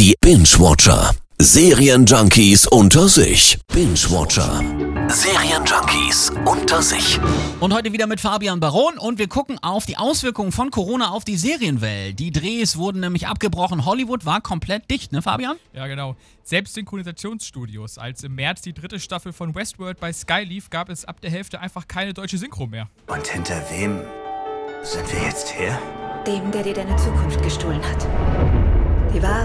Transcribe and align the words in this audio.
Die 0.00 0.16
Binge-Watcher. 0.22 1.10
Serienjunkies 1.38 2.66
unter 2.66 3.06
sich. 3.06 3.58
Binge-Watcher. 3.70 4.62
Serienjunkies 5.10 6.32
unter 6.46 6.80
sich. 6.80 7.20
Und 7.60 7.74
heute 7.74 7.92
wieder 7.92 8.06
mit 8.06 8.18
Fabian 8.18 8.60
Baron 8.60 8.96
und 8.96 9.18
wir 9.18 9.28
gucken 9.28 9.58
auf 9.62 9.84
die 9.84 9.98
Auswirkungen 9.98 10.52
von 10.52 10.70
Corona 10.70 11.10
auf 11.10 11.24
die 11.24 11.36
Serienwelt. 11.36 12.18
Die 12.18 12.32
Drehs 12.32 12.78
wurden 12.78 13.00
nämlich 13.00 13.26
abgebrochen. 13.26 13.84
Hollywood 13.84 14.24
war 14.24 14.40
komplett 14.40 14.90
dicht, 14.90 15.12
ne 15.12 15.20
Fabian? 15.20 15.56
Ja, 15.74 15.86
genau. 15.86 16.16
Selbst 16.44 16.72
Synchronisationsstudios. 16.76 17.98
Als 17.98 18.24
im 18.24 18.36
März 18.36 18.62
die 18.62 18.72
dritte 18.72 19.00
Staffel 19.00 19.34
von 19.34 19.54
Westworld 19.54 20.00
bei 20.00 20.14
Sky 20.14 20.44
lief, 20.44 20.70
gab 20.70 20.88
es 20.88 21.04
ab 21.04 21.20
der 21.20 21.30
Hälfte 21.30 21.60
einfach 21.60 21.86
keine 21.88 22.14
deutsche 22.14 22.38
Synchro 22.38 22.66
mehr. 22.66 22.88
Und 23.06 23.26
hinter 23.26 23.62
wem 23.70 24.00
sind 24.82 25.12
wir 25.12 25.22
jetzt 25.24 25.54
her? 25.58 25.78
Dem, 26.26 26.50
der 26.52 26.62
dir 26.62 26.72
deine 26.72 26.96
Zukunft 26.96 27.42
gestohlen 27.42 27.82
hat. 27.82 28.49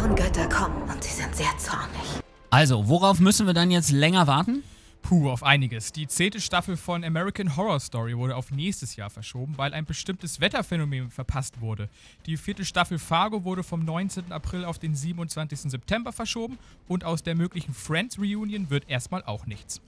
Wahren 0.06 0.16
Götter 0.16 0.48
kommen 0.50 0.84
und 0.84 1.04
sie 1.04 1.14
sind 1.14 1.36
sehr 1.36 1.58
zornig. 1.58 2.22
Also, 2.52 2.88
worauf 2.88 3.20
müssen 3.20 3.48
wir 3.48 3.56
dann 3.56 3.72
jetzt 3.72 3.92
länger 3.92 4.28
warten? 4.28 4.64
Puh, 5.02 5.32
auf 5.32 5.42
einiges. 5.42 5.92
Die 5.92 6.08
zehnte 6.08 6.40
Staffel 6.40 6.78
von 6.78 7.04
American 7.04 7.56
Horror 7.56 7.80
Story 7.80 8.16
wurde 8.16 8.36
auf 8.36 8.52
nächstes 8.52 8.96
Jahr 8.96 9.10
verschoben, 9.10 9.54
weil 9.58 9.74
ein 9.74 9.86
bestimmtes 9.86 10.40
Wetterphänomen 10.42 11.10
verpasst 11.10 11.60
wurde. 11.60 11.90
Die 12.28 12.38
vierte 12.38 12.66
Staffel 12.66 13.00
Fargo 13.00 13.44
wurde 13.44 13.64
vom 13.64 13.84
19. 13.84 14.32
April 14.32 14.64
auf 14.66 14.78
den 14.78 14.96
27. 14.96 15.72
September 15.72 16.12
verschoben 16.12 16.60
und 16.88 17.04
aus 17.04 17.24
der 17.24 17.34
möglichen 17.34 17.74
Friends 17.74 18.20
Reunion 18.20 18.70
wird 18.70 18.88
erstmal 18.88 19.24
auch 19.24 19.48
nichts. 19.48 19.82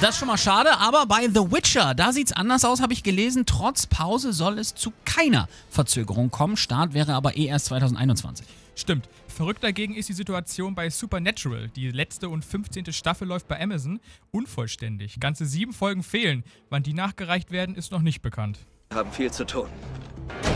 Das 0.00 0.14
ist 0.14 0.18
schon 0.18 0.28
mal 0.28 0.38
schade, 0.38 0.78
aber 0.78 1.06
bei 1.06 1.28
The 1.28 1.52
Witcher, 1.52 1.94
da 1.94 2.12
sieht's 2.12 2.32
anders 2.32 2.64
aus, 2.64 2.80
habe 2.80 2.94
ich 2.94 3.02
gelesen. 3.02 3.44
Trotz 3.46 3.86
Pause 3.86 4.32
soll 4.32 4.58
es 4.58 4.74
zu 4.74 4.92
keiner 5.04 5.48
Verzögerung 5.70 6.30
kommen. 6.30 6.56
Start 6.56 6.94
wäre 6.94 7.12
aber 7.12 7.36
eh 7.36 7.44
erst 7.44 7.66
2021. 7.66 8.46
Stimmt. 8.74 9.08
Verrückt 9.28 9.62
dagegen 9.62 9.94
ist 9.94 10.08
die 10.08 10.14
Situation 10.14 10.74
bei 10.74 10.90
Supernatural. 10.90 11.68
Die 11.76 11.90
letzte 11.90 12.30
und 12.30 12.44
15. 12.44 12.92
Staffel 12.92 13.28
läuft 13.28 13.48
bei 13.48 13.60
Amazon 13.60 14.00
unvollständig. 14.30 15.20
Ganze 15.20 15.44
sieben 15.44 15.72
Folgen 15.72 16.02
fehlen. 16.02 16.42
Wann 16.70 16.82
die 16.82 16.94
nachgereicht 16.94 17.50
werden, 17.50 17.76
ist 17.76 17.92
noch 17.92 18.02
nicht 18.02 18.22
bekannt. 18.22 18.58
Wir 18.90 18.98
haben 18.98 19.12
viel 19.12 19.30
zu 19.30 19.44
tun. 19.44 19.68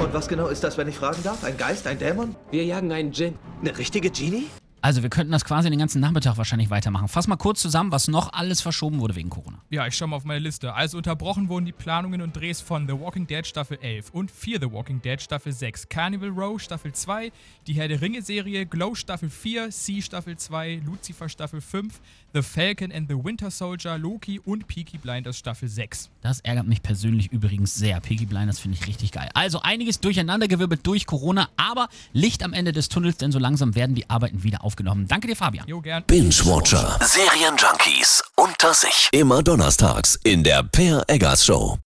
Und 0.00 0.12
was 0.12 0.28
genau 0.28 0.48
ist 0.48 0.64
das, 0.64 0.76
wenn 0.76 0.88
ich 0.88 0.96
fragen 0.96 1.22
darf? 1.22 1.44
Ein 1.44 1.56
Geist, 1.56 1.86
ein 1.86 1.98
Dämon? 1.98 2.34
Wir 2.50 2.64
jagen 2.64 2.90
einen 2.90 3.12
Djinn. 3.12 3.34
Eine 3.60 3.76
richtige 3.76 4.10
Genie? 4.10 4.46
Also, 4.86 5.02
wir 5.02 5.10
könnten 5.10 5.32
das 5.32 5.44
quasi 5.44 5.68
den 5.68 5.80
ganzen 5.80 6.00
Nachmittag 6.00 6.36
wahrscheinlich 6.36 6.70
weitermachen. 6.70 7.08
Fass 7.08 7.26
mal 7.26 7.34
kurz 7.34 7.60
zusammen, 7.60 7.90
was 7.90 8.06
noch 8.06 8.32
alles 8.32 8.60
verschoben 8.60 9.00
wurde 9.00 9.16
wegen 9.16 9.30
Corona. 9.30 9.60
Ja, 9.68 9.84
ich 9.84 9.96
schau 9.96 10.06
mal 10.06 10.14
auf 10.14 10.24
meine 10.24 10.38
Liste. 10.38 10.74
Also 10.74 10.98
unterbrochen 10.98 11.48
wurden 11.48 11.64
die 11.64 11.72
Planungen 11.72 12.22
und 12.22 12.36
Drehs 12.36 12.60
von 12.60 12.86
The 12.86 12.92
Walking 12.92 13.26
Dead 13.26 13.44
Staffel 13.44 13.80
11 13.82 14.10
und 14.10 14.30
Fear 14.30 14.60
the 14.60 14.70
Walking 14.70 15.02
Dead 15.02 15.20
Staffel 15.20 15.52
6, 15.52 15.88
Carnival 15.88 16.28
Row 16.28 16.62
Staffel 16.62 16.92
2, 16.92 17.32
die 17.66 17.72
Herr 17.72 17.88
der 17.88 18.00
Ringe 18.00 18.22
Serie, 18.22 18.64
Glow 18.64 18.94
Staffel 18.94 19.28
4, 19.28 19.72
Sea 19.72 20.00
Staffel 20.00 20.36
2, 20.36 20.82
Lucifer 20.86 21.28
Staffel 21.28 21.60
5, 21.60 22.00
The 22.32 22.42
Falcon 22.42 22.92
and 22.92 23.08
the 23.08 23.16
Winter 23.16 23.50
Soldier, 23.50 23.98
Loki 23.98 24.38
und 24.38 24.68
Peaky 24.68 24.98
Blinders 24.98 25.36
Staffel 25.36 25.68
6. 25.68 26.10
Das 26.20 26.38
ärgert 26.40 26.68
mich 26.68 26.82
persönlich 26.82 27.32
übrigens 27.32 27.74
sehr. 27.74 27.98
Peaky 28.00 28.26
Blinders 28.26 28.60
finde 28.60 28.78
ich 28.80 28.86
richtig 28.86 29.10
geil. 29.10 29.30
Also 29.34 29.62
einiges 29.62 29.98
durcheinandergewirbelt 29.98 30.86
durch 30.86 31.06
Corona, 31.06 31.48
aber 31.56 31.88
Licht 32.12 32.44
am 32.44 32.52
Ende 32.52 32.70
des 32.72 32.88
Tunnels, 32.88 33.16
denn 33.16 33.32
so 33.32 33.40
langsam 33.40 33.74
werden 33.74 33.96
die 33.96 34.08
Arbeiten 34.08 34.44
wieder 34.44 34.62
aufgenommen. 34.76 35.06
Danke 35.08 35.26
dir, 35.26 35.36
Fabian. 35.36 35.66
Jo, 35.66 35.80
gern. 35.80 36.04
Binge-Watcher. 36.06 36.98
Serienjunkies 37.00 38.22
unter 38.36 38.74
sich. 38.74 39.08
Immer 39.12 39.42
donnerstags 39.42 40.18
in 40.22 40.42
der 40.44 40.62
Per 40.62 41.04
Eggers 41.08 41.44
Show. 41.44 41.78